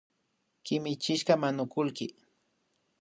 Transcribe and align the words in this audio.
Kimichishka 0.65 1.33
manukullki 1.41 2.05